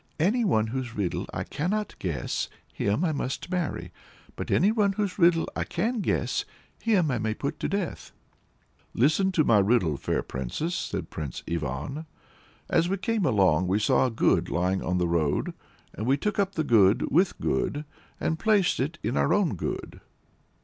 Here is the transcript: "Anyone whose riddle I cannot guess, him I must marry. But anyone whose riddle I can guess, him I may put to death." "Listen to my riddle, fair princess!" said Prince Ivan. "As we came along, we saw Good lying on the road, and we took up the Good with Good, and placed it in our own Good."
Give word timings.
"Anyone 0.19 0.65
whose 0.65 0.95
riddle 0.95 1.27
I 1.31 1.43
cannot 1.43 1.93
guess, 1.99 2.49
him 2.73 3.05
I 3.05 3.11
must 3.11 3.51
marry. 3.51 3.91
But 4.35 4.49
anyone 4.49 4.93
whose 4.93 5.19
riddle 5.19 5.47
I 5.55 5.63
can 5.63 5.99
guess, 5.99 6.43
him 6.81 7.11
I 7.11 7.19
may 7.19 7.35
put 7.35 7.59
to 7.59 7.69
death." 7.69 8.11
"Listen 8.95 9.31
to 9.33 9.43
my 9.43 9.59
riddle, 9.59 9.97
fair 9.97 10.23
princess!" 10.23 10.73
said 10.73 11.11
Prince 11.11 11.43
Ivan. 11.47 12.07
"As 12.67 12.89
we 12.89 12.97
came 12.97 13.25
along, 13.25 13.67
we 13.67 13.77
saw 13.77 14.09
Good 14.09 14.49
lying 14.49 14.81
on 14.83 14.97
the 14.97 15.07
road, 15.07 15.53
and 15.93 16.07
we 16.07 16.17
took 16.17 16.39
up 16.39 16.55
the 16.55 16.63
Good 16.63 17.03
with 17.11 17.37
Good, 17.39 17.85
and 18.19 18.39
placed 18.39 18.79
it 18.79 18.97
in 19.03 19.15
our 19.17 19.31
own 19.31 19.55
Good." 19.55 20.01